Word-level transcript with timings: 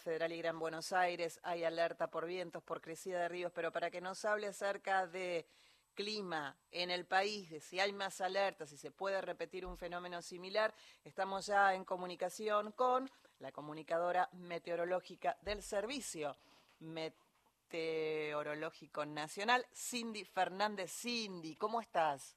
Federal 0.00 0.32
y 0.32 0.38
Gran 0.38 0.58
Buenos 0.58 0.92
Aires, 0.92 1.38
hay 1.42 1.64
alerta 1.64 2.08
por 2.08 2.24
vientos, 2.26 2.62
por 2.62 2.80
crecida 2.80 3.20
de 3.20 3.28
ríos, 3.28 3.52
pero 3.54 3.70
para 3.72 3.90
que 3.90 4.00
nos 4.00 4.24
hable 4.24 4.46
acerca 4.46 5.06
de 5.06 5.46
clima 5.94 6.56
en 6.70 6.90
el 6.90 7.04
país, 7.06 7.50
de 7.50 7.60
si 7.60 7.78
hay 7.80 7.92
más 7.92 8.20
alertas, 8.20 8.70
si 8.70 8.76
se 8.76 8.90
puede 8.90 9.20
repetir 9.20 9.64
un 9.64 9.78
fenómeno 9.78 10.20
similar, 10.22 10.74
estamos 11.04 11.46
ya 11.46 11.74
en 11.74 11.84
comunicación 11.84 12.72
con 12.72 13.08
la 13.38 13.52
comunicadora 13.52 14.28
meteorológica 14.32 15.36
del 15.42 15.62
Servicio 15.62 16.36
Meteorológico 16.80 19.06
Nacional, 19.06 19.64
Cindy 19.72 20.24
Fernández. 20.24 20.90
Cindy, 20.90 21.54
¿cómo 21.56 21.80
estás? 21.80 22.36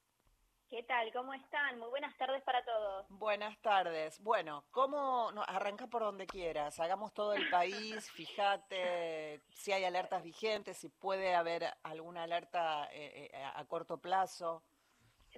¿Qué 0.70 0.84
tal? 0.84 1.12
¿Cómo 1.14 1.34
están? 1.34 1.80
Muy 1.80 1.90
buenas 1.90 2.16
tardes 2.18 2.44
para 2.44 2.64
todos. 2.66 2.77
Buenas 3.20 3.58
tardes. 3.62 4.20
Bueno, 4.20 4.66
¿cómo? 4.70 5.32
No, 5.32 5.42
arranca 5.48 5.88
por 5.88 6.04
donde 6.04 6.28
quieras. 6.28 6.80
Hagamos 6.80 7.14
todo 7.14 7.34
el 7.34 7.50
país. 7.50 8.12
Fíjate 8.12 9.42
si 9.50 9.72
hay 9.72 9.86
alertas 9.86 10.22
vigentes, 10.22 10.78
si 10.78 10.90
puede 10.90 11.34
haber 11.34 11.66
alguna 11.82 12.24
alerta 12.24 12.88
eh, 12.92 13.32
eh, 13.34 13.44
a 13.56 13.66
corto 13.66 13.98
plazo. 13.98 14.62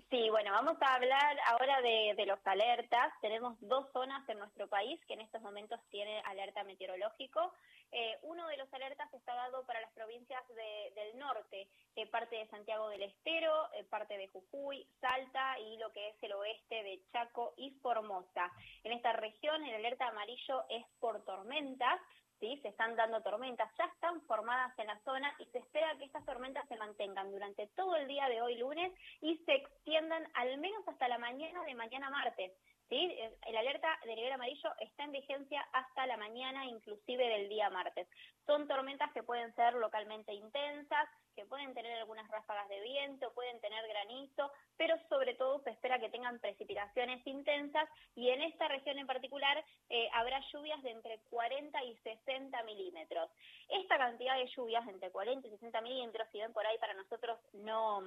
Sí, 0.09 0.29
bueno, 0.29 0.51
vamos 0.51 0.77
a 0.81 0.95
hablar 0.95 1.37
ahora 1.47 1.81
de, 1.81 2.25
los 2.25 2.39
alertas. 2.45 3.13
Tenemos 3.21 3.57
dos 3.61 3.91
zonas 3.91 4.27
en 4.29 4.39
nuestro 4.39 4.67
país 4.67 4.99
que 5.05 5.13
en 5.13 5.21
estos 5.21 5.41
momentos 5.41 5.79
tienen 5.89 6.25
alerta 6.25 6.63
meteorológico. 6.63 7.53
Eh, 7.91 8.17
uno 8.23 8.47
de 8.47 8.57
los 8.57 8.71
alertas 8.73 9.13
está 9.13 9.33
dado 9.35 9.65
para 9.65 9.81
las 9.81 9.91
provincias 9.91 10.43
del 10.49 11.17
norte, 11.17 11.67
parte 12.07 12.35
de 12.35 12.47
Santiago 12.47 12.89
del 12.89 13.03
Estero, 13.03 13.73
eh, 13.73 13.83
parte 13.83 14.17
de 14.17 14.27
Jujuy, 14.29 14.87
Salta 15.01 15.59
y 15.59 15.77
lo 15.77 15.91
que 15.91 16.09
es 16.09 16.15
el 16.23 16.33
oeste 16.33 16.83
de 16.83 17.01
Chaco 17.11 17.53
y 17.57 17.71
Formosa. 17.81 18.51
En 18.83 18.91
esta 18.91 19.13
región 19.13 19.63
el 19.63 19.75
alerta 19.75 20.07
amarillo 20.07 20.63
es 20.69 20.85
por 20.99 21.23
tormentas. 21.25 21.99
¿sí? 22.39 22.57
se 22.61 22.69
están 22.69 22.95
dando 22.95 23.21
tormentas, 23.21 23.69
ya 23.77 23.85
están 23.85 24.21
formadas 24.21 24.77
en 24.79 24.87
la 24.87 24.99
zona 24.99 25.33
y 25.39 25.45
se 25.47 25.59
espera 25.59 25.95
que 25.97 26.05
estas 26.05 26.25
tormentas 26.25 26.67
se 26.67 26.77
mantengan 26.77 27.31
durante 27.31 27.67
todo 27.75 27.95
el 27.95 28.07
día 28.07 28.27
de 28.29 28.41
hoy 28.41 28.55
lunes 28.55 28.93
y 29.21 29.37
se 29.45 29.55
extiendan 29.55 30.25
al 30.33 30.57
menos 30.57 30.87
hasta 30.87 31.07
la 31.07 31.17
mañana 31.17 31.63
de 31.63 31.75
mañana 31.75 32.09
martes. 32.09 32.51
¿Sí? 32.89 33.19
El 33.45 33.55
alerta 33.55 33.99
de 34.03 34.15
nivel 34.15 34.31
amarillo 34.31 34.71
está 34.79 35.03
en 35.03 35.11
vigencia 35.11 35.61
hasta 35.73 36.07
la 36.07 36.17
mañana, 36.17 36.65
inclusive 36.65 37.23
del 37.23 37.47
día 37.47 37.69
martes. 37.69 38.07
Son 38.47 38.67
tormentas 38.67 39.11
que 39.13 39.21
pueden 39.21 39.53
ser 39.53 39.75
localmente 39.75 40.33
intensas, 40.33 41.07
que 41.39 41.45
pueden 41.45 41.73
tener 41.73 41.97
algunas 41.97 42.29
ráfagas 42.29 42.67
de 42.67 42.81
viento, 42.81 43.31
pueden 43.33 43.61
tener 43.61 43.87
granizo, 43.87 44.51
pero 44.75 44.97
sobre 45.07 45.35
todo 45.35 45.61
se 45.63 45.69
espera 45.69 45.97
que 45.97 46.09
tengan 46.09 46.37
precipitaciones 46.39 47.25
intensas 47.25 47.87
y 48.13 48.27
en 48.27 48.41
esta 48.41 48.67
región 48.67 48.99
en 48.99 49.07
particular 49.07 49.63
eh, 49.89 50.09
habrá 50.15 50.41
lluvias 50.51 50.83
de 50.83 50.91
entre 50.91 51.19
40 51.29 51.81
y 51.85 51.95
60 51.95 52.61
milímetros. 52.63 53.29
Esta 53.69 53.97
cantidad 53.97 54.35
de 54.35 54.47
lluvias 54.47 54.85
entre 54.89 55.11
40 55.11 55.47
y 55.47 55.51
60 55.51 55.79
milímetros, 55.79 56.27
si 56.33 56.39
ven 56.39 56.51
por 56.51 56.67
ahí 56.67 56.77
para 56.77 56.93
nosotros 56.93 57.39
no 57.53 58.03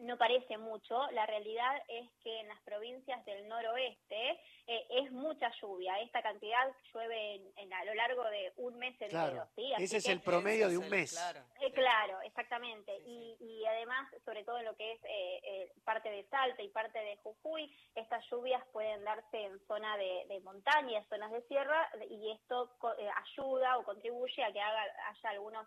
no 0.00 0.16
parece 0.16 0.58
mucho, 0.58 1.10
la 1.10 1.26
realidad 1.26 1.82
es 1.88 2.08
que 2.22 2.38
en 2.38 2.46
las 2.46 2.60
provincias 2.60 3.24
del 3.24 3.48
noroeste 3.48 4.30
eh, 4.68 4.86
es 4.98 5.12
mucha 5.12 5.50
lluvia, 5.60 5.98
esta 6.00 6.22
cantidad 6.22 6.72
llueve 6.92 7.40
en, 7.56 7.72
a 7.72 7.84
lo 7.84 7.94
largo 7.94 8.24
de 8.24 8.52
un 8.56 8.78
mes 8.78 9.00
entero. 9.00 9.46
¿sí? 9.54 9.72
Ese 9.78 9.98
es 9.98 10.08
el 10.08 10.20
promedio 10.20 10.68
de 10.68 10.78
un 10.78 10.88
mes. 10.88 11.12
Claro, 11.12 11.40
eh, 11.60 11.72
claro 11.72 12.20
exactamente. 12.22 12.96
y, 13.06 13.36
y, 13.40 13.64
además, 13.66 14.08
sobre 14.24 14.44
todo 14.44 14.58
en 14.58 14.64
lo 14.64 14.76
que 14.76 14.92
es 14.92 15.00
eh, 15.04 15.72
parte 15.84 16.10
de 16.10 16.24
Salta 16.24 16.62
y 16.62 16.68
parte 16.68 16.98
de 16.98 17.16
Jujuy, 17.18 17.74
estas 17.94 18.24
lluvias 18.30 18.62
pueden 18.72 19.04
darse 19.04 19.44
en 19.44 19.58
zona 19.66 19.96
de, 19.96 20.26
de 20.28 20.40
montaña, 20.40 21.04
zonas 21.08 21.30
de 21.32 21.42
sierra, 21.42 21.88
y 22.08 22.32
esto 22.32 22.70
ayuda 23.16 23.78
o 23.78 23.84
contribuye 23.84 24.44
a 24.44 24.52
que 24.52 24.60
haga, 24.60 24.82
haya 25.08 25.30
algunos 25.30 25.66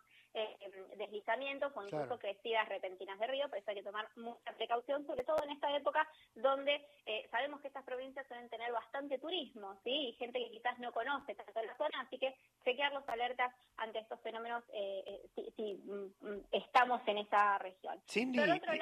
deslizamientos 0.97 1.75
o 1.75 1.83
incluso 1.83 2.17
crecidas 2.17 2.67
repentinas 2.69 3.19
de 3.19 3.27
río, 3.27 3.49
por 3.49 3.57
eso 3.57 3.69
hay 3.69 3.75
que 3.75 3.83
tomar 3.83 4.07
mucha 4.15 4.53
precaución, 4.53 5.05
sobre 5.05 5.23
todo 5.23 5.43
en 5.43 5.51
esta 5.51 5.75
época 5.75 6.07
donde 6.35 6.87
eh, 7.05 7.27
sabemos 7.31 7.59
que 7.61 7.67
estas 7.67 7.83
provincias 7.83 8.25
suelen 8.27 8.49
tener 8.49 8.71
bastante 8.71 9.17
turismo, 9.21 9.79
¿sí? 9.83 9.91
Y 9.91 10.13
gente 10.13 10.39
que 10.39 10.51
quizás 10.51 10.77
no 10.79 10.91
conoce 10.91 11.35
tanto 11.35 11.61
la 11.61 11.77
zona, 11.77 12.01
así 12.01 12.17
que 12.17 12.35
chequear 12.65 12.91
los 12.93 13.07
alertas 13.07 13.53
ante 13.77 13.99
estos 13.99 14.19
fenómenos 14.21 14.63
eh, 14.73 15.03
eh, 15.37 15.51
si, 15.55 15.75
mm, 15.75 16.27
mm, 16.27 16.41
estamos 16.51 17.01
en 17.07 17.19
esa 17.19 17.57
región. 17.59 18.01
Cindy, 18.09 18.39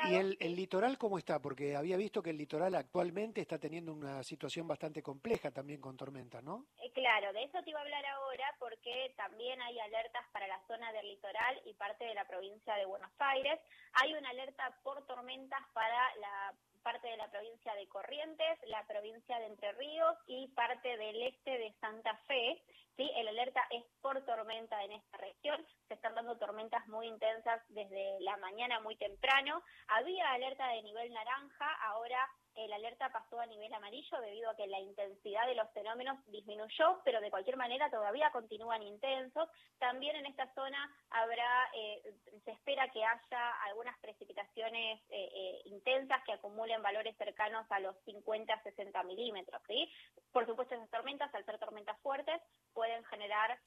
¿y 0.09 0.15
el, 0.15 0.37
el, 0.39 0.55
litoral 0.55 0.97
cómo 0.97 1.17
está? 1.17 1.39
Porque 1.39 1.75
había 1.75 1.97
visto 1.97 2.23
que 2.23 2.31
el 2.31 2.37
litoral 2.37 2.73
actualmente 2.75 3.41
está 3.41 3.59
teniendo 3.59 3.93
una 3.93 4.23
situación 4.23 4.67
bastante 4.67 5.03
compleja 5.03 5.51
también 5.51 5.81
con 5.81 5.97
tormentas, 5.97 6.43
¿no? 6.43 6.65
claro, 6.99 7.33
de 7.33 7.43
eso 7.43 7.61
te 7.63 7.69
iba 7.69 7.79
a 7.79 7.83
hablar 7.83 8.05
ahora 8.05 8.55
porque 8.59 9.13
también 9.15 9.61
hay 9.61 9.79
alertas 9.79 10.25
para 10.31 10.47
la 10.47 10.59
zona 10.67 10.91
del 10.91 11.07
litoral 11.07 11.61
y 11.65 11.73
parte 11.73 12.05
de 12.05 12.13
la 12.13 12.25
provincia 12.25 12.75
de 12.75 12.85
Buenos 12.85 13.11
Aires. 13.19 13.59
Hay 13.93 14.13
una 14.13 14.29
alerta 14.29 14.77
por 14.83 15.05
tormenta 15.05 15.57
para 15.73 16.15
la 16.17 16.53
parte 16.91 17.07
de 17.07 17.17
la 17.17 17.29
provincia 17.29 17.75
de 17.75 17.87
Corrientes, 17.87 18.57
la 18.65 18.83
provincia 18.87 19.37
de 19.37 19.45
Entre 19.45 19.71
Ríos 19.73 20.17
y 20.25 20.47
parte 20.55 20.97
del 20.97 21.21
este 21.21 21.51
de 21.51 21.71
Santa 21.79 22.17
Fe. 22.25 22.63
¿sí? 22.97 23.11
El 23.15 23.27
alerta 23.27 23.61
es 23.69 23.83
por 24.01 24.25
tormenta 24.25 24.83
en 24.83 24.93
esta 24.93 25.17
región. 25.19 25.63
Se 25.87 25.93
están 25.93 26.15
dando 26.15 26.35
tormentas 26.39 26.87
muy 26.87 27.05
intensas 27.05 27.61
desde 27.67 28.19
la 28.21 28.37
mañana 28.37 28.79
muy 28.79 28.95
temprano. 28.95 29.61
Había 29.87 30.31
alerta 30.31 30.67
de 30.69 30.81
nivel 30.81 31.13
naranja, 31.13 31.71
ahora 31.83 32.27
el 32.59 32.73
alerta 32.73 33.11
pasó 33.11 33.39
a 33.39 33.45
nivel 33.45 33.73
amarillo 33.73 34.19
debido 34.21 34.49
a 34.49 34.55
que 34.55 34.67
la 34.67 34.79
intensidad 34.79 35.47
de 35.47 35.55
los 35.55 35.69
fenómenos 35.71 36.17
disminuyó, 36.27 37.01
pero 37.03 37.21
de 37.21 37.29
cualquier 37.29 37.57
manera 37.57 37.89
todavía 37.89 38.31
continúan 38.31 38.83
intensos. 38.83 39.49
También 39.77 40.15
en 40.17 40.25
esta 40.25 40.53
zona 40.53 40.89
habrá, 41.09 41.69
eh, 41.73 42.13
se 42.43 42.51
espera 42.51 42.89
que 42.89 43.03
haya 43.03 43.51
algunas 43.63 43.97
precipitaciones 43.99 45.01
eh, 45.09 45.29
eh, 45.33 45.61
intensas 45.65 46.23
que 46.25 46.33
acumulen 46.33 46.81
valores 46.81 47.15
cercanos 47.17 47.65
a 47.69 47.79
los 47.79 47.95
50 48.05 48.53
a 48.53 48.63
60 48.63 49.03
milímetros. 49.03 49.61
¿sí? 49.67 49.89
Por 50.31 50.45
supuesto, 50.45 50.75
esas 50.75 50.89
tormentas, 50.89 51.33
al 51.33 51.45
ser 51.45 51.57
tormentas 51.59 51.97
fuertes, 52.01 52.41
pueden 52.79 53.03
generar 53.03 53.59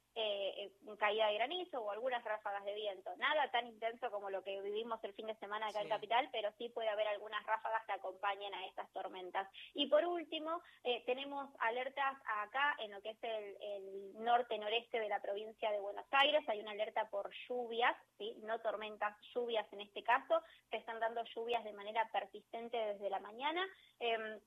caída 0.99 1.27
de 1.27 1.35
granizo 1.35 1.81
o 1.81 1.91
algunas 1.91 2.23
ráfagas 2.25 2.65
de 2.65 2.75
viento. 2.75 3.11
Nada 3.17 3.51
tan 3.51 3.67
intenso 3.67 4.09
como 4.11 4.31
lo 4.31 4.43
que 4.43 4.61
vivimos 4.63 5.03
el 5.03 5.13
fin 5.15 5.27
de 5.27 5.35
semana 5.35 5.67
acá 5.67 5.83
en 5.83 5.89
Capital, 5.89 6.29
pero 6.31 6.51
sí 6.59 6.69
puede 6.69 6.89
haber 6.89 7.09
algunas 7.09 7.45
ráfagas 7.45 7.85
que 7.85 7.93
acompañen 7.93 8.55
a 8.55 8.67
estas 8.67 8.89
tormentas. 8.93 9.49
Y 9.75 9.89
por 9.89 10.05
último, 10.07 10.63
eh, 10.85 11.03
tenemos 11.07 11.51
alertas 11.59 12.17
acá 12.45 12.77
en 12.79 12.93
lo 12.93 13.03
que 13.03 13.11
es 13.11 13.19
el, 13.23 14.23
norte-noreste 14.23 15.01
de 15.01 15.09
la 15.09 15.21
provincia 15.21 15.73
de 15.73 15.81
Buenos 15.81 16.07
Aires. 16.13 16.49
Hay 16.49 16.61
una 16.61 16.71
alerta 16.71 17.11
por 17.11 17.29
lluvias, 17.49 17.97
¿sí? 18.17 18.37
no 18.45 18.61
tormentas, 18.61 19.17
lluvias 19.35 19.71
en 19.73 19.81
este 19.81 20.05
caso. 20.05 20.41
Se 20.71 20.77
están 20.77 21.01
dando 21.01 21.25
lluvias 21.35 21.65
de 21.65 21.73
manera 21.73 22.09
persistente 22.13 22.77
desde 22.77 23.11
la 23.11 23.19
mañana. 23.19 23.67
Em, 23.99 24.41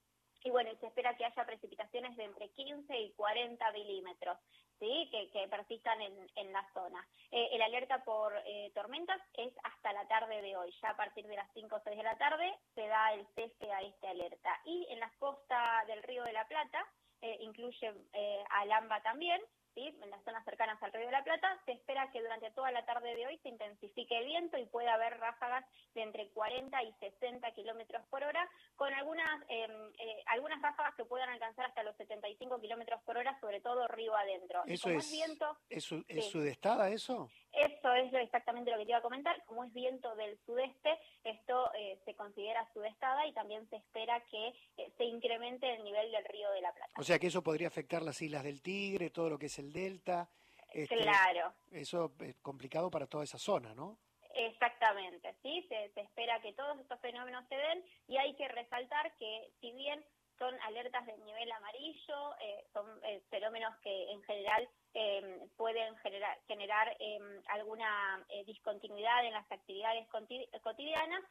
y 0.46 0.52
bueno, 0.52 0.70
se 0.80 0.88
espera 0.88 1.18
que 1.18 1.26
haya 1.26 1.46
precipitaciones 1.46 2.16
de 2.16 2.24
entre 2.24 2.50
15 2.50 2.98
y 2.98 3.12
40 3.14 3.72
milímetros. 3.72 4.38
¿sí? 4.80 5.10
que, 5.12 5.48
persistan 5.48 6.00
en, 6.02 6.54
la 6.54 6.66
zona. 6.74 7.06
Eh, 7.32 7.50
el 7.54 7.62
alerta 7.62 8.04
por 8.04 8.34
eh, 8.46 8.72
tormentas 8.74 9.20
es 9.34 9.52
hasta 9.64 9.94
la 9.94 10.08
tarde 10.08 10.42
de 10.42 10.56
hoy. 10.56 10.74
Ya 10.82 10.90
a 10.90 10.98
partir 10.98 11.26
de 11.28 11.36
las 11.36 11.52
5 11.54 11.76
o 11.76 11.82
6 11.84 11.98
de 11.98 12.04
la 12.04 12.18
tarde 12.18 12.54
se 12.74 12.88
da 12.88 13.14
el 13.14 13.26
cese 13.36 13.72
a 13.72 13.82
este 13.82 14.08
alerta. 14.08 14.62
Y 14.66 14.86
en 14.90 15.00
las 15.00 15.14
costas 15.18 15.88
del 15.88 16.04
Río 16.04 16.24
de 16.24 16.34
la 16.34 16.48
Plata, 16.48 16.86
eh, 17.22 17.38
incluye 17.42 17.88
a 18.50 19.02
también, 19.02 19.42
en 19.76 20.10
las 20.10 20.24
zonas 20.24 20.46
cercanas 20.46 20.82
al 20.82 20.94
Río 20.94 21.08
de 21.08 21.12
la 21.12 21.24
Plata, 21.24 21.60
se 21.66 21.74
espera 21.74 22.10
que 22.12 22.22
durante 22.22 22.50
toda 22.52 22.72
la 22.72 22.86
tarde 22.86 23.14
de 23.14 23.28
hoy 23.28 23.38
se 23.40 23.50
intensifique 23.50 24.18
el 24.18 24.26
viento 24.26 24.58
y 24.58 24.66
pueda 24.68 24.94
haber 24.94 25.20
ráfagas 25.20 25.66
de 25.94 26.02
entre 26.02 26.30
40 26.30 26.82
y 26.84 26.94
60 26.94 27.52
kilómetros 27.52 28.06
por 28.08 28.24
hora, 28.24 28.50
con 28.78 28.94
algunas, 28.94 29.44
em, 29.50 29.94
eh, 30.00 30.15
algunas 30.36 30.62
ráfagas 30.62 30.94
que 30.96 31.06
puedan 31.06 31.30
alcanzar 31.30 31.66
hasta 31.66 31.84
los 31.84 31.96
75 31.98 32.60
kilómetros 32.60 33.02
por 33.04 33.18
hora, 33.18 33.38
sobre 33.40 33.62
todo 33.62 33.88
río 33.88 34.16
adentro. 34.16 34.64
¿Eso 34.66 34.90
es, 34.90 35.12
viento, 35.12 35.58
¿es, 35.70 35.90
¿es 36.08 36.26
sudestada 36.30 36.90
eso? 36.90 37.30
Eso 37.52 37.94
es 37.94 38.14
exactamente 38.14 38.72
lo 38.72 38.78
que 38.78 38.86
te 38.86 38.92
iba 38.92 39.00
a 39.00 39.02
comentar. 39.02 39.44
Como 39.46 39.64
es 39.64 39.74
viento 39.74 40.16
del 40.16 40.38
sudeste, 40.46 41.00
esto 41.24 41.74
eh, 41.74 42.00
se 42.06 42.14
considera 42.16 42.68
sudestada 42.74 43.26
y 43.26 43.34
también 43.34 43.68
se 43.70 43.78
espera 43.78 44.22
que 44.30 44.48
eh, 44.78 44.92
se 44.98 45.06
incremente 45.06 45.74
el 45.74 45.84
nivel 45.84 46.12
del 46.12 46.26
río 46.26 46.52
de 46.52 46.62
la 46.62 46.74
Plata. 46.74 46.92
O 46.98 47.04
sea 47.04 47.18
que 47.18 47.28
eso 47.28 47.42
podría 47.42 47.68
afectar 47.68 48.02
las 48.02 48.22
islas 48.22 48.44
del 48.44 48.62
Tigre, 48.62 49.10
todo 49.10 49.30
lo 49.30 49.40
que 49.40 49.46
es 49.48 49.58
el 49.60 49.72
delta. 49.72 50.30
Este, 50.74 50.98
claro. 50.98 51.54
Eso 51.72 52.12
es 52.20 52.36
complicado 52.42 52.92
para 52.92 53.08
toda 53.08 53.24
esa 53.24 53.38
zona, 53.38 53.74
¿no? 53.74 53.98
Exactamente, 54.36 55.34
sí, 55.42 55.66
se, 55.70 55.86
espera 55.96 56.42
que 56.42 56.52
todos 56.52 56.78
estos 56.82 57.00
fenómenos 57.00 57.48
se 57.48 57.56
den 57.56 57.82
y 58.10 58.18
hay 58.18 58.36
que 58.36 58.50
resaltar 58.50 59.16
que 59.16 59.50
si 59.62 59.72
bien 59.72 60.04
son 60.38 60.60
alertas 60.62 61.06
de 61.06 61.18
nivel 61.18 61.52
amarillo, 61.52 62.36
eh, 62.42 62.66
son 62.74 62.86
fenómenos 63.30 63.76
que 63.78 64.12
en 64.12 64.22
general 64.24 64.68
eh, 64.94 65.40
pueden 65.58 65.96
generar, 65.98 66.38
generar 66.48 66.96
em, 67.00 67.42
alguna 67.48 68.26
eh, 68.30 68.44
discontinuidad 68.46 69.26
en 69.26 69.34
las 69.34 69.52
actividades 69.52 70.08
cotidianas, 70.62 71.22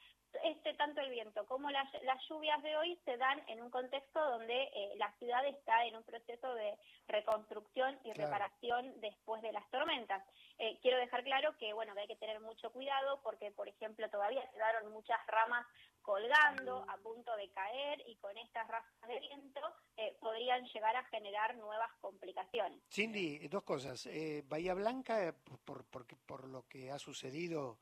este 0.43 0.75
tanto 0.75 1.01
el 1.01 1.11
viento 1.11 1.47
como 1.47 1.71
las, 1.71 1.89
lluvias 2.29 2.63
de 2.63 2.77
hoy 2.77 2.99
se 3.05 3.17
dan 3.17 3.43
en 3.49 3.63
un 3.63 3.71
contexto 3.71 4.19
donde 4.31 4.63
eh, 4.75 4.93
la 4.97 5.13
ciudad 5.19 5.47
está 5.47 5.85
en 5.85 5.97
un 5.97 6.03
proceso 6.03 6.55
de 6.55 6.77
reconstrucción 7.07 7.99
y 8.05 8.13
reparación 8.13 9.01
después 9.01 9.43
de 9.43 9.53
las 9.53 9.69
tormentas. 9.71 10.23
Eh, 10.59 10.79
quiero 10.83 10.99
dejar 10.99 11.25
claro 11.25 11.57
que 11.59 11.73
bueno 11.73 11.95
que 11.95 12.01
hay 12.01 12.07
que 12.07 12.17
tener 12.17 12.41
mucho 12.41 12.71
cuidado 12.71 13.21
porque 13.23 13.51
por 13.51 13.69
ejemplo 13.69 14.09
todavía 14.11 14.49
quedaron 14.53 14.93
muchas 14.93 15.19
ramas 15.27 15.67
colgando 16.03 16.85
a 16.89 16.97
punto 16.99 17.35
de 17.37 17.51
caer 17.51 18.03
y 18.07 18.17
con 18.17 18.37
estas 18.37 18.69
ráfagas 18.69 19.09
de 19.09 19.21
viento 19.21 19.61
eh, 19.97 20.17
podrían 20.21 20.65
llegar 20.67 20.97
a 20.97 21.05
generar 21.05 21.57
nuevas 21.57 21.91
complicaciones. 22.01 22.81
Cindy, 22.91 23.49
dos 23.49 23.63
cosas. 23.63 24.09
Bahía 24.45 24.75
Blanca, 24.75 25.35
por, 25.65 25.85
por, 25.87 26.07
por 26.27 26.49
lo 26.49 26.67
que 26.69 26.91
ha 26.91 26.99
sucedido 26.99 27.79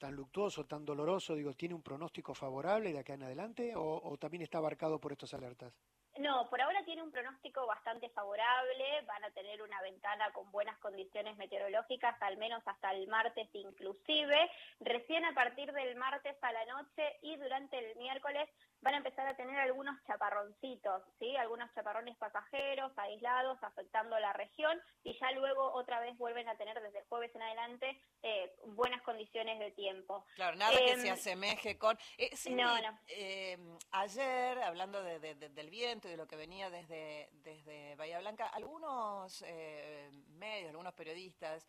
tan 0.00 0.16
luctuoso, 0.16 0.64
tan 0.64 0.84
doloroso, 0.84 1.34
digo, 1.34 1.52
¿tiene 1.52 1.74
un 1.74 1.82
pronóstico 1.82 2.34
favorable 2.34 2.92
de 2.92 2.98
acá 2.98 3.14
en 3.14 3.22
adelante 3.22 3.74
o, 3.76 4.16
también 4.18 4.42
está 4.42 4.58
abarcado 4.58 4.98
por 4.98 5.12
estas 5.12 5.34
alertas? 5.34 5.72
No, 6.18 6.48
por 6.50 6.60
ahora 6.60 6.82
tiene 6.84 7.02
un 7.02 7.12
pronóstico 7.12 7.66
bastante 7.66 8.08
favorable, 8.08 8.84
van 9.06 9.22
a 9.24 9.30
tener 9.30 9.62
una 9.62 9.80
ventana 9.80 10.32
con 10.32 10.50
buenas 10.50 10.76
condiciones 10.78 11.36
meteorológicas, 11.36 12.20
al 12.20 12.36
menos 12.38 12.62
hasta 12.66 12.90
el 12.92 13.06
martes 13.08 13.48
inclusive. 13.52 14.50
Recién 14.80 15.24
a 15.24 15.34
partir 15.34 15.70
del 15.72 15.94
martes 15.96 16.36
a 16.42 16.52
la 16.52 16.64
noche 16.64 17.18
y 17.22 17.36
durante 17.36 17.78
el 17.78 17.96
miércoles 17.96 18.48
van 18.82 18.94
a 18.94 18.98
empezar 18.98 19.26
a 19.26 19.36
tener 19.36 19.58
algunos 19.58 19.94
chaparroncitos, 20.06 21.02
¿sí? 21.18 21.36
Algunos 21.36 21.72
chaparrones 21.74 22.16
pasajeros, 22.16 22.92
aislados, 22.96 23.62
afectando 23.62 24.18
la 24.18 24.32
región 24.32 24.80
y 25.04 25.18
ya 25.18 25.30
luego 25.32 25.72
otra 25.72 26.00
vez 26.00 26.16
vuelven 26.16 26.48
a 26.48 26.56
tener 26.56 26.80
desde 26.80 27.00
el 27.00 27.04
jueves 27.06 27.34
en 27.34 27.42
adelante 27.42 28.00
eh, 28.22 28.54
buenas 28.68 29.02
condiciones 29.02 29.58
de 29.58 29.70
tiempo. 29.72 30.24
Claro, 30.34 30.56
nada 30.56 30.72
que 30.78 30.96
se 30.96 31.08
em, 31.08 31.12
asemeje 31.12 31.78
con... 31.78 31.98
Eh, 32.16 32.30
no, 32.50 32.80
no. 32.80 32.98
Em, 33.08 33.78
ayer, 33.90 34.62
hablando 34.62 35.02
del 35.02 35.70
viento 35.70 36.08
y 36.08 36.12
de 36.12 36.16
lo 36.16 36.26
que 36.26 36.36
venía 36.36 36.70
desde, 36.70 37.28
desde 37.32 37.96
Bahía 37.96 38.20
Blanca, 38.20 38.46
algunos 38.46 39.42
eh, 39.46 40.10
medios, 40.28 40.70
algunos 40.70 40.94
periodistas 40.94 41.68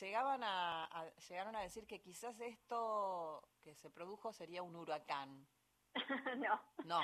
llegaban 0.00 0.42
a, 0.44 1.10
llegaron 1.28 1.56
a 1.56 1.62
decir 1.62 1.86
que 1.86 2.00
quizás 2.00 2.38
esto 2.40 3.42
que 3.62 3.74
se 3.74 3.88
produjo 3.88 4.32
sería 4.32 4.62
un 4.62 4.76
huracán. 4.76 5.46
no. 6.38 6.60
No. 6.84 7.00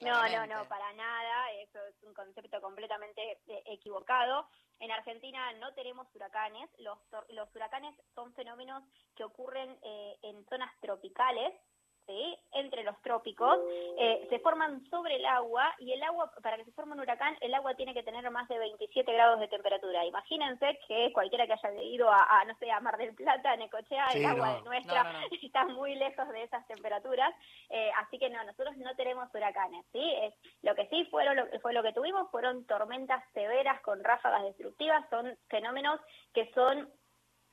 no, 0.00 0.28
no, 0.28 0.46
no, 0.46 0.68
para 0.68 0.92
nada. 0.94 1.52
Eso 1.62 1.78
es 1.86 2.02
un 2.02 2.14
concepto 2.14 2.60
completamente 2.60 3.38
eh, 3.46 3.62
equivocado. 3.66 4.46
En 4.78 4.90
Argentina 4.90 5.52
no 5.54 5.72
tenemos 5.74 6.06
huracanes. 6.14 6.68
Los, 6.78 6.98
los 7.30 7.54
huracanes 7.54 7.94
son 8.14 8.32
fenómenos 8.34 8.82
que 9.14 9.24
ocurren 9.24 9.78
eh, 9.82 10.16
en 10.22 10.44
zonas 10.46 10.70
tropicales 10.80 11.54
entre 12.52 12.84
los 12.84 13.00
trópicos, 13.02 13.58
eh, 13.98 14.26
se 14.28 14.38
forman 14.40 14.84
sobre 14.90 15.16
el 15.16 15.26
agua 15.26 15.74
y 15.78 15.92
el 15.92 16.02
agua, 16.02 16.30
para 16.42 16.56
que 16.56 16.64
se 16.64 16.72
forme 16.72 16.92
un 16.92 17.00
huracán, 17.00 17.36
el 17.40 17.54
agua 17.54 17.74
tiene 17.74 17.94
que 17.94 18.02
tener 18.02 18.28
más 18.30 18.48
de 18.48 18.58
27 18.58 19.12
grados 19.12 19.40
de 19.40 19.48
temperatura. 19.48 20.04
Imagínense 20.04 20.78
que 20.86 21.12
cualquiera 21.12 21.46
que 21.46 21.52
haya 21.52 21.82
ido 21.82 22.10
a, 22.10 22.44
no 22.46 22.54
sé, 22.58 22.70
a 22.70 22.80
Mar 22.80 22.96
del 22.96 23.14
Plata, 23.14 23.52
a 23.52 23.56
Necochea, 23.56 24.08
el 24.14 24.26
agua 24.26 24.54
de 24.54 24.62
nuestra 24.62 25.12
está 25.42 25.64
muy 25.66 25.94
lejos 25.94 26.28
de 26.28 26.42
esas 26.42 26.66
temperaturas, 26.66 27.34
eh, 27.68 27.90
así 27.98 28.18
que 28.18 28.30
no, 28.30 28.42
nosotros 28.44 28.76
no 28.76 28.94
tenemos 28.96 29.28
huracanes, 29.34 29.84
¿sí? 29.92 30.14
Es, 30.22 30.34
lo 30.62 30.74
que 30.74 30.86
sí 30.88 31.04
fueron, 31.10 31.36
lo, 31.36 31.46
fue 31.60 31.72
lo 31.72 31.82
que 31.82 31.92
tuvimos 31.92 32.30
fueron 32.30 32.64
tormentas 32.66 33.22
severas 33.32 33.80
con 33.82 34.02
ráfagas 34.02 34.44
destructivas, 34.44 35.08
son 35.10 35.36
fenómenos 35.48 36.00
que 36.34 36.50
son 36.52 36.88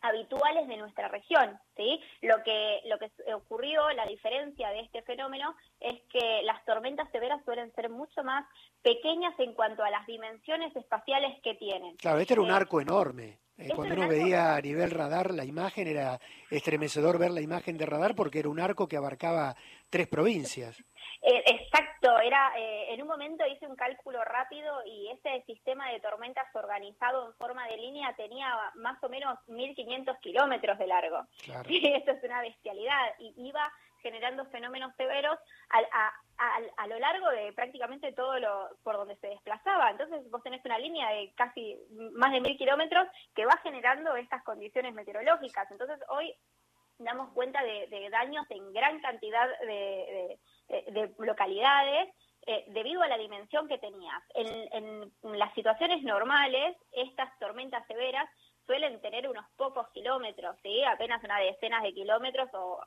habituales 0.01 0.67
de 0.67 0.77
nuestra 0.77 1.07
región, 1.07 1.59
¿sí? 1.75 1.99
Lo 2.21 2.43
que, 2.43 2.81
lo 2.85 2.97
que 2.99 3.11
ocurrió, 3.33 3.89
la 3.91 4.05
diferencia 4.05 4.69
de 4.69 4.81
este 4.81 5.01
fenómeno 5.01 5.55
es 5.79 6.01
que 6.11 6.41
las 6.43 6.63
tormentas 6.65 7.09
severas 7.11 7.43
suelen 7.45 7.73
ser 7.73 7.89
mucho 7.89 8.23
más 8.23 8.45
pequeñas 8.81 9.33
en 9.39 9.53
cuanto 9.53 9.83
a 9.83 9.89
las 9.89 10.05
dimensiones 10.05 10.75
espaciales 10.75 11.39
que 11.41 11.55
tienen. 11.55 11.95
Claro, 11.97 12.19
este 12.19 12.33
era 12.33 12.41
un 12.41 12.49
eh, 12.49 12.53
arco 12.53 12.81
enorme. 12.81 13.39
Eh, 13.57 13.69
cuando 13.75 13.95
uno 13.95 14.07
veía 14.07 14.55
a 14.55 14.61
nivel 14.61 14.91
radar 14.91 15.33
la 15.33 15.43
imagen, 15.43 15.87
era 15.87 16.19
estremecedor 16.51 17.17
ver 17.17 17.31
la 17.31 17.41
imagen 17.41 17.77
de 17.77 17.87
radar 17.87 18.13
porque 18.15 18.39
era 18.39 18.49
un 18.49 18.59
arco 18.59 18.87
que 18.87 18.97
abarcaba 18.97 19.55
tres 19.89 20.07
provincias. 20.07 20.77
Eh, 21.21 21.43
exacto, 21.47 22.19
era 22.19 22.51
eh, 22.55 22.93
en 22.93 23.01
un 23.01 23.07
momento 23.07 23.43
hice 23.47 23.65
un 23.65 23.75
cálculo 23.75 24.23
rápido 24.23 24.85
y 24.85 25.09
ese 25.09 25.43
sistema 25.45 25.91
de 25.91 25.99
tormentas 25.99 26.45
organizado 26.53 27.27
en 27.27 27.33
forma 27.33 27.67
de 27.67 27.77
línea 27.77 28.13
tenía 28.15 28.53
más 28.75 29.03
o 29.03 29.09
menos 29.09 29.39
1.500 29.47 30.19
kilómetros 30.19 30.77
de 30.77 30.87
largo. 30.87 31.25
Claro. 31.43 31.67
Esto 31.69 32.11
es 32.11 32.23
una 32.23 32.41
bestialidad 32.41 33.13
y 33.19 33.33
iba 33.37 33.71
generando 34.01 34.45
fenómenos 34.45 34.95
severos 34.95 35.37
a, 35.69 36.13
a, 36.77 36.87
lo 36.87 36.99
largo 36.99 37.29
de 37.29 37.51
prácticamente 37.53 38.13
todo 38.13 38.39
lo 38.39 38.69
por 38.83 38.95
donde 38.95 39.15
se 39.17 39.27
desplazaba. 39.27 39.91
Entonces 39.91 40.29
vos 40.29 40.43
tenés 40.43 40.63
una 40.65 40.77
línea 40.77 41.09
de 41.09 41.33
casi 41.35 41.77
más 42.13 42.31
de 42.31 42.41
mil 42.41 42.57
kilómetros 42.57 43.07
que 43.35 43.45
va 43.45 43.57
generando 43.63 44.15
estas 44.15 44.43
condiciones 44.43 44.93
meteorológicas. 44.93 45.69
Entonces 45.71 45.99
hoy 46.09 46.33
damos 46.99 47.31
cuenta 47.33 47.61
de, 47.63 48.09
daños 48.09 48.45
en 48.49 48.73
gran 48.73 48.99
cantidad 49.01 49.47
de, 49.59 50.39
localidades 51.19 52.09
eh, 52.45 52.65
debido 52.69 53.01
a 53.01 53.07
la 53.07 53.17
dimensión 53.17 53.67
que 53.67 53.77
tenías. 53.77 54.23
En, 54.33 55.11
las 55.37 55.53
situaciones 55.53 56.03
normales, 56.03 56.75
estas 56.91 57.37
tormentas 57.39 57.85
severas 57.87 58.29
suelen 58.65 58.99
tener 59.01 59.27
unos 59.27 59.45
pocos 59.55 59.87
kilómetros, 59.89 60.55
¿sí? 60.61 60.83
apenas 60.83 61.23
una 61.23 61.39
decena 61.39 61.81
de 61.81 61.93
kilómetros 61.93 62.49
o 62.53 62.81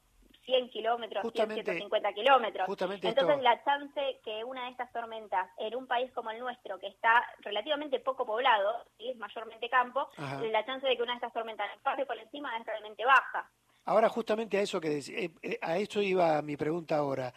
100 0.50 0.70
kilómetros, 0.70 1.32
150 1.32 2.12
kilómetros. 2.12 2.68
Entonces 2.68 3.42
la 3.42 3.62
chance 3.62 4.20
que 4.24 4.42
una 4.42 4.64
de 4.64 4.70
estas 4.70 4.92
tormentas 4.92 5.48
en 5.58 5.76
un 5.76 5.86
país 5.86 6.10
como 6.12 6.30
el 6.30 6.40
nuestro, 6.40 6.78
que 6.78 6.88
está 6.88 7.24
relativamente 7.40 8.00
poco 8.00 8.26
poblado, 8.26 8.84
¿sí? 8.98 9.10
es 9.10 9.16
mayormente 9.16 9.68
campo, 9.68 10.08
la 10.18 10.66
chance 10.66 10.86
de 10.86 10.96
que 10.96 11.02
una 11.02 11.12
de 11.12 11.16
estas 11.16 11.32
tormentas 11.32 11.68
pase 11.82 12.04
por 12.04 12.18
encima 12.18 12.56
es 12.58 12.66
realmente 12.66 13.04
baja. 13.04 13.48
Ahora 13.84 14.08
justamente 14.08 14.58
a 14.58 14.62
eso 14.62 14.80
que 14.80 14.98
eh, 14.98 15.30
eh, 15.42 15.58
a 15.62 15.78
eso 15.78 16.02
iba 16.02 16.42
mi 16.42 16.56
pregunta 16.56 16.96
ahora. 16.96 17.32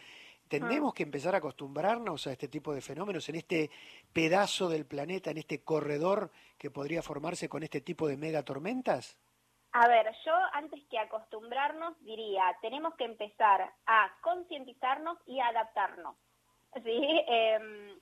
¿Tenemos 0.47 0.93
que 0.93 1.03
empezar 1.03 1.33
a 1.33 1.39
acostumbrarnos 1.39 2.27
a 2.27 2.31
este 2.31 2.47
tipo 2.47 2.75
de 2.75 2.81
fenómenos 2.81 3.27
en 3.29 3.35
este 3.35 3.71
pedazo 4.11 4.69
del 4.69 4.85
planeta, 4.85 5.31
en 5.31 5.37
este 5.37 5.63
corredor 5.63 6.31
que 6.59 6.69
podría 6.69 7.01
formarse 7.01 7.49
con 7.49 7.63
este 7.63 7.81
tipo 7.81 8.07
de 8.07 8.17
megatormentas? 8.17 9.17
A 9.75 9.87
ver, 9.87 10.05
yo 10.23 10.33
antes 10.53 10.79
que 10.87 10.99
acostumbrarnos 10.99 11.99
diría, 12.03 12.43
tenemos 12.61 12.93
que 12.95 13.05
empezar 13.05 13.73
a 13.87 14.11
concientizarnos 14.21 15.17
y 15.25 15.39
adaptarnos. 15.39 16.15
¿sí? 16.83 17.23
Em, 17.27 17.99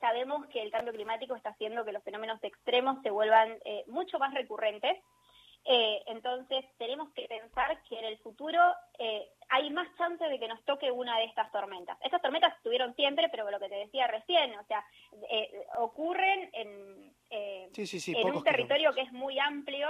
sabemos 0.00 0.44
que 0.48 0.60
el 0.60 0.72
cambio 0.72 0.92
climático 0.92 1.36
está 1.36 1.50
haciendo 1.50 1.84
que 1.84 1.92
los 1.92 2.02
fenómenos 2.02 2.42
extremos 2.42 3.00
se 3.02 3.10
vuelvan 3.10 3.56
eh, 3.64 3.84
mucho 3.86 4.18
más 4.18 4.34
recurrentes. 4.34 4.98
Eh, 5.66 6.02
entonces, 6.06 6.64
tenemos 6.78 7.10
que 7.12 7.26
pensar 7.28 7.80
que 7.84 7.96
en 7.96 8.06
el 8.06 8.18
futuro 8.18 8.60
eh, 8.98 9.30
hay 9.50 9.70
más 9.70 9.86
chance 9.96 10.22
de 10.24 10.38
que 10.40 10.48
nos 10.48 10.62
toque 10.64 10.90
una 10.90 11.16
de 11.18 11.26
estas 11.26 11.50
tormentas. 11.52 11.96
Estas 12.02 12.20
tormentas 12.22 12.56
estuvieron 12.56 12.92
siempre, 12.96 13.28
pero 13.30 13.48
lo 13.48 13.60
que 13.60 13.68
te 13.68 13.76
decía 13.76 14.08
recién, 14.08 14.58
o 14.58 14.64
sea, 14.64 14.84
ocurren 15.78 16.50
en, 16.52 17.14
en 17.30 18.30
un 18.30 18.42
territorio 18.42 18.92
que 18.92 19.02
es 19.02 19.12
muy 19.12 19.38
amplio 19.38 19.88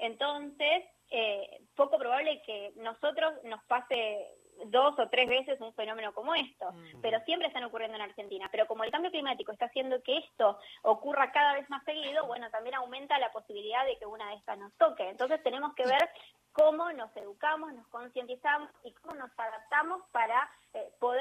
entonces, 0.00 0.84
eh, 1.10 1.62
poco 1.74 1.98
probable 1.98 2.42
que 2.42 2.72
nosotros 2.76 3.34
nos 3.44 3.62
pase 3.64 4.28
dos 4.66 4.98
o 4.98 5.08
tres 5.08 5.28
veces 5.28 5.60
un 5.60 5.72
fenómeno 5.74 6.12
como 6.12 6.34
esto, 6.34 6.72
mm. 6.72 7.00
pero 7.00 7.18
siempre 7.24 7.48
están 7.48 7.64
ocurriendo 7.64 7.96
en 7.96 8.02
Argentina. 8.02 8.48
Pero 8.50 8.66
como 8.66 8.84
el 8.84 8.90
cambio 8.90 9.10
climático 9.10 9.52
está 9.52 9.66
haciendo 9.66 10.02
que 10.02 10.18
esto 10.18 10.58
ocurra 10.82 11.32
cada 11.32 11.54
vez 11.54 11.68
más 11.70 11.82
seguido, 11.84 12.26
bueno, 12.26 12.50
también 12.50 12.74
aumenta 12.74 13.18
la 13.18 13.32
posibilidad 13.32 13.84
de 13.86 13.96
que 13.98 14.06
una 14.06 14.28
de 14.28 14.36
estas 14.36 14.58
nos 14.58 14.72
toque. 14.74 15.08
Entonces 15.08 15.42
tenemos 15.42 15.74
que 15.74 15.86
ver 15.86 16.10
cómo 16.52 16.92
nos 16.92 17.14
educamos, 17.16 17.72
nos 17.72 17.86
concientizamos 17.88 18.70
y 18.84 18.92
cómo 18.94 19.14
nos 19.14 19.30
adaptamos 19.38 20.02
para 20.12 20.50
eh, 20.74 20.92
poder 20.98 21.19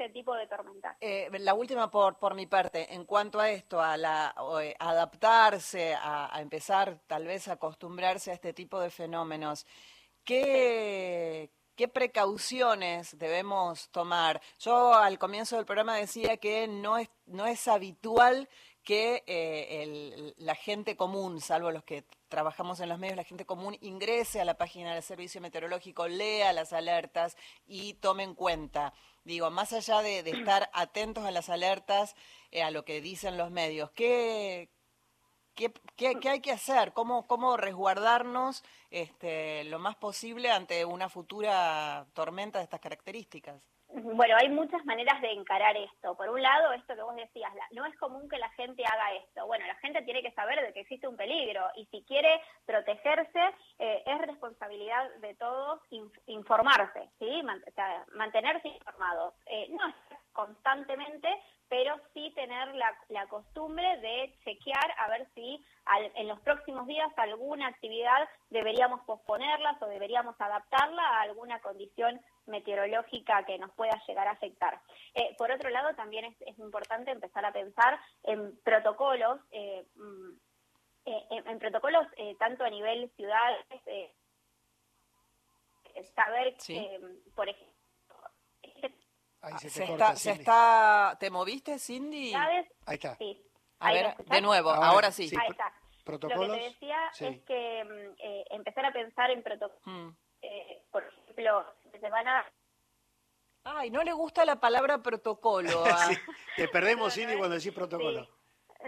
este 0.00 0.12
tipo 0.14 0.34
de 0.34 0.46
tormentas. 0.46 0.96
Eh, 1.00 1.28
la 1.40 1.52
última 1.52 1.90
por, 1.90 2.18
por 2.18 2.34
mi 2.34 2.46
parte, 2.46 2.94
en 2.94 3.04
cuanto 3.04 3.38
a 3.38 3.50
esto, 3.50 3.82
a 3.82 3.98
la 3.98 4.34
eh, 4.62 4.74
adaptarse, 4.78 5.94
a, 5.94 6.40
empezar 6.40 7.00
tal 7.06 7.26
vez 7.26 7.48
a 7.48 7.52
acostumbrarse 7.52 8.30
a 8.30 8.34
este 8.34 8.54
tipo 8.54 8.80
de 8.80 8.90
fenómenos, 8.90 9.66
¿qué, 10.24 11.50
¿Qué 11.76 11.88
precauciones 11.88 13.18
debemos 13.18 13.90
tomar? 13.90 14.40
Yo 14.58 14.94
al 14.94 15.18
comienzo 15.18 15.56
del 15.56 15.66
programa 15.66 15.96
decía 15.96 16.38
que 16.38 16.66
no 16.66 16.96
es, 16.96 17.10
no 17.26 17.46
es 17.46 17.68
habitual 17.68 18.48
que 18.82 19.22
eh, 19.26 20.32
la 20.38 20.54
gente 20.54 20.96
común, 20.96 21.42
salvo 21.42 21.70
los 21.70 21.84
que 21.84 22.04
trabajamos 22.30 22.80
en 22.80 22.88
los 22.88 22.98
medios, 22.98 23.16
la 23.16 23.24
gente 23.24 23.44
común 23.44 23.76
ingrese 23.82 24.40
a 24.40 24.46
la 24.46 24.56
página 24.56 24.94
del 24.94 25.02
Servicio 25.02 25.42
Meteorológico, 25.42 26.08
lea 26.08 26.54
las 26.54 26.72
alertas 26.72 27.36
y 27.66 27.94
tome 27.94 28.22
en 28.22 28.34
cuenta. 28.34 28.94
Digo, 29.24 29.50
más 29.50 29.74
allá 29.74 30.00
de, 30.00 30.20
estar 30.20 30.70
atentos 30.72 31.26
a 31.26 31.30
las 31.30 31.50
alertas, 31.50 32.16
eh, 32.50 32.62
a 32.62 32.70
lo 32.70 32.86
que 32.86 33.02
dicen 33.02 33.36
los 33.36 33.50
medios, 33.50 33.90
¿qué, 33.90 34.70
¿qué, 35.54 35.72
qué, 35.96 36.18
qué 36.18 36.28
hay 36.30 36.40
que 36.40 36.52
hacer? 36.52 36.94
¿Cómo, 36.94 37.26
cómo 37.26 37.58
resguardarnos 37.58 38.64
este, 38.90 39.64
lo 39.64 39.78
más 39.78 39.96
posible 39.96 40.50
ante 40.50 40.86
una 40.86 41.10
futura 41.10 42.06
tormenta 42.14 42.58
de 42.58 42.64
estas 42.64 42.80
características? 42.80 43.62
Bueno, 43.92 44.36
hay 44.36 44.48
muchas 44.48 44.84
maneras 44.84 45.20
de 45.20 45.32
encarar 45.32 45.76
esto. 45.76 46.14
Por 46.16 46.28
un 46.28 46.40
lado, 46.40 46.72
esto 46.72 46.94
que 46.94 47.02
vos 47.02 47.16
decías, 47.16 47.52
no 47.72 47.84
es 47.84 47.96
común 47.98 48.28
que 48.28 48.38
la 48.38 48.48
gente 48.50 48.84
haga 48.84 49.14
esto. 49.14 49.46
Bueno, 49.46 49.66
la 49.66 49.74
gente 49.76 50.02
tiene 50.02 50.22
que 50.22 50.30
saber 50.32 50.60
de 50.64 50.72
que 50.72 50.80
existe 50.80 51.08
un 51.08 51.16
peligro 51.16 51.66
y 51.74 51.86
si 51.86 52.02
quiere 52.04 52.40
protegerse, 52.66 53.40
eh, 53.78 54.02
es 54.06 54.18
responsabilidad 54.20 55.10
de 55.16 55.34
todos 55.34 55.80
informarse, 56.26 57.10
¿sí? 57.18 57.42
mantenerse 58.14 58.68
informados. 58.68 59.34
Eh, 59.46 59.68
no 59.70 59.92
constantemente, 60.32 61.28
pero 61.68 61.96
sí 62.14 62.32
tener 62.34 62.74
la, 62.74 62.92
la 63.08 63.26
costumbre 63.26 63.98
de 63.98 64.34
chequear 64.44 64.94
a 64.98 65.08
ver 65.08 65.28
si 65.34 65.64
en 66.14 66.28
los 66.28 66.40
próximos 66.40 66.86
días 66.86 67.10
alguna 67.16 67.68
actividad 67.68 68.28
deberíamos 68.48 69.00
posponerlas 69.02 69.80
o 69.82 69.86
deberíamos 69.86 70.34
adaptarla 70.40 71.02
a 71.02 71.22
alguna 71.22 71.60
condición 71.60 72.20
meteorológica 72.50 73.44
que 73.44 73.58
nos 73.58 73.72
pueda 73.72 74.00
llegar 74.06 74.28
a 74.28 74.32
afectar. 74.32 74.80
Eh, 75.14 75.34
por 75.38 75.50
otro 75.50 75.70
lado, 75.70 75.94
también 75.94 76.26
es, 76.26 76.36
es, 76.42 76.58
importante 76.58 77.10
empezar 77.10 77.44
a 77.44 77.52
pensar 77.52 77.98
en 78.24 78.58
protocolos, 78.62 79.40
eh, 79.50 79.86
mm, 79.94 80.32
eh, 81.06 81.26
en, 81.30 81.58
protocolos 81.58 82.06
tanto 82.38 82.64
a 82.64 82.70
nivel 82.70 83.10
ciudad, 83.16 83.56
saber, 86.14 86.54
por 87.34 87.48
ejemplo, 87.48 87.70
se, 89.58 89.84
está, 89.84 90.16
se 90.16 90.32
está, 90.32 91.16
¿Te 91.18 91.30
moviste, 91.30 91.78
Cindy? 91.78 92.34
Ahí 92.34 92.66
está. 92.86 93.16
Sí. 93.16 93.42
A 93.78 93.92
ver, 93.92 94.16
de 94.16 94.40
nuevo, 94.42 94.70
ahora, 94.70 95.10
sí. 95.10 95.30
Ahí 95.40 95.48
está. 95.50 95.72
¿Protocolos? 96.04 96.48
Lo 96.48 96.54
que 96.54 96.60
te 96.60 96.64
decía 96.66 97.10
es 97.20 97.40
que 97.44 97.84
mm, 97.84 98.14
eh, 98.18 98.44
empezar 98.50 98.84
a 98.84 98.92
pensar 98.92 99.30
en 99.30 99.42
protocolos. 99.42 99.80
Mm. 99.84 100.08
Eh, 100.42 100.82
por 100.90 101.04
ejemplo, 101.04 101.64
se 102.00 102.10
van 102.10 102.26
a... 102.28 102.44
Ay, 103.64 103.90
no 103.90 104.02
le 104.02 104.12
gusta 104.12 104.44
la 104.44 104.56
palabra 104.56 105.02
protocolo. 105.02 105.84
sí, 106.08 106.16
te 106.56 106.68
perdemos, 106.68 107.14
Cindy, 107.14 107.36
cuando 107.36 107.56
decís 107.56 107.72
protocolo. 107.72 108.26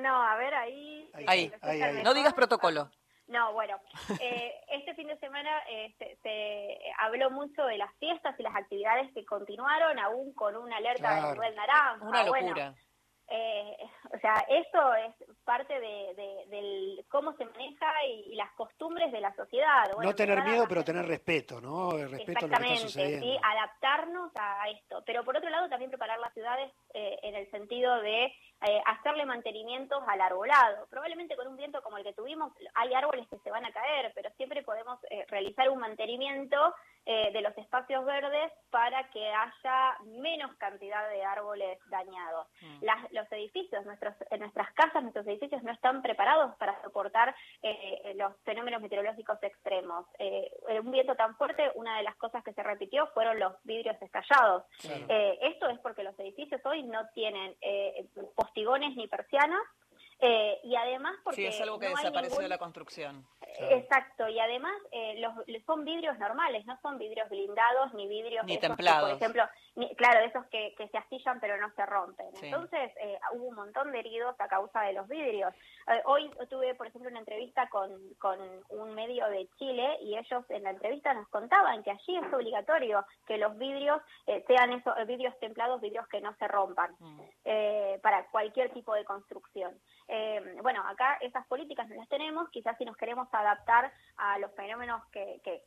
No, 0.00 0.22
a 0.22 0.36
ver, 0.36 0.54
ahí... 0.54 1.10
Ahí, 1.14 1.52
ahí, 1.60 1.82
ahí, 1.82 2.02
No 2.02 2.14
digas 2.14 2.32
protocolo. 2.32 2.90
No, 3.32 3.52
bueno, 3.54 3.80
eh, 4.20 4.52
este 4.68 4.94
fin 4.94 5.06
de 5.06 5.18
semana 5.18 5.50
eh, 5.70 5.94
se, 6.22 6.78
habló 6.98 7.30
mucho 7.30 7.64
de 7.64 7.78
las 7.78 7.90
fiestas 7.98 8.38
y 8.38 8.42
las 8.42 8.54
actividades 8.54 9.10
que 9.14 9.24
continuaron, 9.24 9.98
aún 9.98 10.34
con 10.34 10.56
una 10.56 10.76
alerta 10.76 11.14
de 11.14 11.32
nivel 11.32 11.54
naranja. 11.54 12.04
Una 12.04 12.24
locura. 12.24 12.74
Eh, 13.28 13.76
o 14.14 14.18
sea, 14.18 14.34
eso 14.48 14.94
es 14.94 15.31
parte 15.52 15.78
de, 15.78 16.46
del 16.48 17.04
cómo 17.10 17.34
se 17.36 17.44
maneja 17.44 17.86
y, 18.06 18.34
las 18.36 18.50
costumbres 18.52 19.12
de 19.12 19.20
la 19.20 19.34
sociedad. 19.36 19.84
no 20.02 20.14
tener 20.14 20.42
miedo, 20.44 20.64
pero 20.66 20.82
tener 20.82 21.04
respeto, 21.04 21.60
¿no? 21.60 21.98
El 21.98 22.10
respeto 22.10 22.46
a 22.46 22.48
lo 22.48 22.56
que 22.56 22.72
está 22.72 22.76
sucediendo. 22.88 23.26
Sí, 23.26 23.38
adaptarnos 23.42 24.32
a 24.34 24.70
esto. 24.70 25.02
Pero 25.04 25.24
por 25.24 25.36
otro 25.36 25.50
lado, 25.50 25.68
también 25.68 25.90
preparar 25.90 26.18
las 26.20 26.32
ciudades 26.32 26.72
en 26.94 27.34
el 27.34 27.50
sentido 27.50 28.00
de 28.00 28.32
eh, 28.64 28.80
hacerle 28.86 29.26
mantenimientos 29.26 30.00
al 30.06 30.20
arbolado. 30.20 30.86
Probablemente 30.88 31.34
con 31.34 31.48
un 31.48 31.56
viento 31.56 31.82
como 31.82 31.98
el 31.98 32.04
que 32.04 32.12
tuvimos 32.12 32.52
hay 32.74 32.94
árboles 32.94 33.26
que 33.28 33.38
se 33.38 33.50
van 33.50 33.64
a 33.64 33.72
caer, 33.72 34.12
pero 34.14 34.30
siempre 34.36 34.62
podemos 34.62 35.00
eh, 35.10 35.24
realizar 35.28 35.68
un 35.68 35.80
mantenimiento 35.80 36.72
eh, 37.04 37.30
de 37.32 37.40
los 37.40 37.56
espacios 37.58 38.04
verdes 38.04 38.52
para 38.70 39.08
que 39.10 39.26
haya 39.26 39.96
menos 40.04 40.54
cantidad 40.56 41.08
de 41.10 41.24
árboles 41.24 41.78
dañados. 41.90 42.46
Mm. 42.60 42.84
los 43.10 43.32
edificios, 43.32 43.84
nuestros, 43.84 44.14
nuestras 44.38 44.72
casas, 44.72 45.02
nuestros 45.02 45.26
edificios 45.26 45.62
no 45.62 45.72
están 45.72 46.02
preparados 46.02 46.54
para 46.56 46.80
soportar 46.82 47.34
los 48.14 48.32
fenómenos 48.44 48.80
meteorológicos 48.80 49.42
extremos. 49.42 50.06
un 50.82 50.90
viento 50.90 51.14
tan 51.14 51.36
fuerte, 51.36 51.70
una 51.74 51.96
de 51.96 52.02
las 52.02 52.16
cosas 52.16 52.42
que 52.44 52.52
se 52.52 52.62
repitió 52.62 53.06
fueron 53.08 53.38
los 53.38 53.52
vidrios 53.64 53.96
estallados. 54.00 54.64
esto 54.78 55.68
es 55.68 55.78
porque 55.80 56.02
los 56.02 56.18
edificios 56.18 56.60
hoy 56.64 56.82
no 56.82 57.08
tienen 57.14 57.56
postigones 58.34 58.96
ni 58.96 59.06
persianas. 59.08 59.62
Eh, 60.24 60.60
y 60.62 60.76
además 60.76 61.16
porque 61.24 61.40
sí, 61.40 61.46
es 61.46 61.60
algo 61.60 61.80
que 61.80 61.88
desapareció 61.88 62.38
de 62.38 62.48
la 62.48 62.58
construcción. 62.58 63.26
Exacto, 63.70 64.28
y 64.28 64.38
además 64.38 64.74
eh, 64.90 65.20
los, 65.20 65.64
son 65.64 65.84
vidrios 65.84 66.18
normales, 66.18 66.64
no 66.66 66.78
son 66.80 66.98
vidrios 66.98 67.28
blindados 67.28 67.92
ni 67.94 68.06
vidrios 68.06 68.44
ni 68.44 68.58
templados. 68.58 69.10
por 69.10 69.18
ejemplo, 69.18 69.44
claro, 69.96 70.20
esos 70.20 70.44
que, 70.46 70.74
que, 70.76 70.88
se 70.88 70.98
astillan 70.98 71.40
pero 71.40 71.56
no 71.58 71.70
se 71.74 71.84
rompen. 71.86 72.26
Entonces 72.42 72.92
eh, 73.00 73.18
hubo 73.32 73.48
un 73.48 73.54
montón 73.54 73.92
de 73.92 73.98
heridos 74.00 74.34
a 74.38 74.48
causa 74.48 74.82
de 74.82 74.92
los 74.92 75.08
vidrios. 75.08 75.52
hoy 76.04 76.30
tuve, 76.48 76.74
por 76.74 76.86
ejemplo, 76.86 77.10
una 77.10 77.20
entrevista 77.20 77.68
con, 77.68 77.90
con 78.18 78.38
un 78.70 78.94
medio 78.94 79.26
de 79.28 79.48
Chile 79.58 79.98
y 80.02 80.16
ellos 80.16 80.44
en 80.50 80.64
la 80.64 80.70
entrevista 80.70 81.14
nos 81.14 81.28
contaban 81.28 81.82
que 81.82 81.90
allí 81.90 82.16
es 82.16 82.32
obligatorio 82.32 83.04
que 83.26 83.38
los 83.38 83.56
vidrios 83.58 84.00
sean 84.46 84.72
esos 84.72 84.94
vidrios 85.06 85.38
templados, 85.40 85.80
vidrios 85.80 86.06
que 86.08 86.20
no 86.20 86.34
se 86.36 86.48
rompan 86.48 86.94
mm. 86.98 88.00
para 88.02 88.26
cualquier 88.26 88.72
tipo 88.72 88.94
de 88.94 89.04
construcción. 89.04 89.72
Eh, 90.08 90.58
bueno, 90.62 90.82
acá 90.86 91.16
esas 91.20 91.46
políticas 91.46 91.88
no 91.88 91.96
las 91.96 92.08
tenemos, 92.08 92.48
quizás 92.50 92.76
si 92.76 92.84
nos 92.84 92.96
queremos 92.96 93.28
adaptar 93.32 93.51
a 94.16 94.38
los 94.38 94.52
fenómenos 94.52 95.02
que, 95.12 95.40
que, 95.44 95.62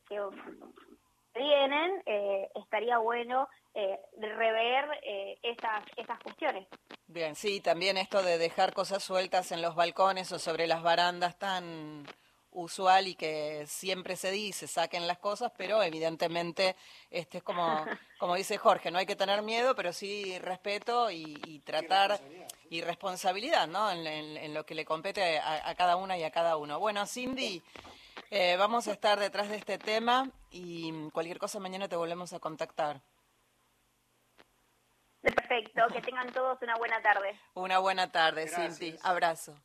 vienen, 1.34 2.02
eh, 2.06 2.48
estaría 2.54 2.96
bueno 2.98 3.46
eh, 3.74 4.00
rever 4.18 4.88
esas, 5.42 5.84
esas 5.96 6.18
cuestiones. 6.20 6.66
Bien, 7.06 7.34
sí, 7.34 7.60
también 7.60 7.98
esto 7.98 8.22
de 8.22 8.38
dejar 8.38 8.72
cosas 8.72 9.02
sueltas 9.02 9.52
en 9.52 9.60
los 9.60 9.74
balcones 9.74 10.32
o 10.32 10.38
sobre 10.38 10.66
las 10.66 10.82
barandas 10.82 11.38
tan 11.38 12.06
usual 12.56 13.06
y 13.06 13.14
que 13.14 13.64
siempre 13.66 14.16
se 14.16 14.30
dice, 14.30 14.66
saquen 14.66 15.06
las 15.06 15.18
cosas, 15.18 15.52
pero 15.56 15.82
evidentemente 15.82 16.74
este 17.10 17.38
es 17.38 17.44
como, 17.44 17.62
como 18.18 18.34
dice 18.34 18.56
Jorge, 18.56 18.90
no 18.90 18.98
hay 18.98 19.06
que 19.06 19.16
tener 19.16 19.42
miedo, 19.42 19.74
pero 19.76 19.92
sí 19.92 20.38
respeto 20.38 21.10
y, 21.10 21.62
tratar 21.64 22.20
y 22.70 22.82
responsabilidad, 22.82 23.66
¿no? 23.66 23.90
En, 23.90 24.54
lo 24.54 24.64
que 24.64 24.74
le 24.74 24.84
compete 24.84 25.38
a, 25.38 25.74
cada 25.74 25.96
una 25.96 26.16
y 26.16 26.24
a 26.24 26.30
cada 26.30 26.56
uno. 26.56 26.78
Bueno, 26.78 27.06
Cindy, 27.06 27.62
eh, 28.30 28.56
vamos 28.56 28.88
a 28.88 28.92
estar 28.92 29.18
detrás 29.18 29.48
de 29.48 29.56
este 29.56 29.78
tema 29.78 30.30
y 30.50 31.08
cualquier 31.10 31.38
cosa 31.38 31.60
mañana 31.60 31.88
te 31.88 31.96
volvemos 31.96 32.32
a 32.32 32.40
contactar. 32.40 33.00
Perfecto, 35.20 35.82
que 35.92 36.00
tengan 36.02 36.32
todos 36.32 36.58
una 36.62 36.76
buena 36.76 37.02
tarde. 37.02 37.38
Una 37.54 37.78
buena 37.78 38.12
tarde, 38.12 38.48
Cindy. 38.48 38.96
Abrazo. 39.02 39.56